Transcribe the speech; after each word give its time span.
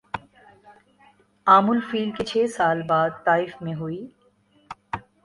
عام 1.47 1.69
الفیل 1.69 2.09
کے 2.11 2.23
چھ 2.25 2.45
سال 2.55 2.81
بعد 2.87 3.09
طائف 3.25 3.61
میں 3.61 3.75
ہوئی 3.75 4.01